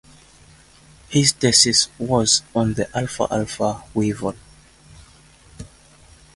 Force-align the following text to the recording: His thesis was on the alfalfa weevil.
His 1.09 1.31
thesis 1.31 1.89
was 1.99 2.41
on 2.55 2.73
the 2.73 2.89
alfalfa 2.97 3.83
weevil. 3.93 4.33